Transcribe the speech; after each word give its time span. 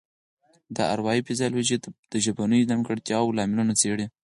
اروايي 0.93 1.21
فزیولوژي 1.27 1.75
د 2.11 2.13
ژبنیو 2.25 2.69
نیمګړتیاوو 2.71 3.35
لاملونه 3.37 3.73
څیړي 3.81 4.05